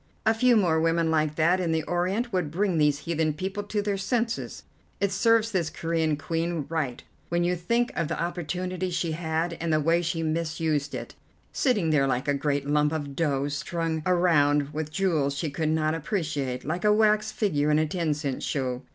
A 0.25 0.33
few 0.33 0.55
more 0.57 0.81
women 0.81 1.11
like 1.11 1.35
that 1.35 1.59
in 1.59 1.71
the 1.71 1.83
Orient 1.83 2.33
would 2.33 2.49
bring 2.49 2.79
these 2.79 3.01
heathen 3.01 3.33
people 3.33 3.61
to 3.61 3.83
their 3.83 3.99
senses. 3.99 4.63
It 4.99 5.11
serves 5.11 5.51
this 5.51 5.69
Corean 5.69 6.17
Queen 6.17 6.65
right 6.69 7.03
when 7.29 7.43
you 7.43 7.55
think 7.55 7.93
of 7.95 8.07
the 8.07 8.19
opportunity 8.19 8.89
she 8.89 9.11
had, 9.11 9.53
and 9.61 9.71
the 9.71 9.79
way 9.79 10.01
she 10.01 10.23
misused 10.23 10.95
it, 10.95 11.13
sitting 11.53 11.91
there 11.91 12.07
like 12.07 12.27
a 12.27 12.33
great 12.33 12.65
lump 12.65 12.91
of 12.91 13.15
dough 13.15 13.47
strung 13.49 14.01
around 14.07 14.73
with 14.73 14.89
jewels 14.91 15.37
she 15.37 15.51
could 15.51 15.69
not 15.69 15.93
appreciate, 15.93 16.65
like 16.65 16.83
a 16.83 16.91
wax 16.91 17.31
figure 17.31 17.69
in 17.69 17.77
a 17.77 17.85
ten 17.85 18.15
cent 18.15 18.41
show. 18.41 18.81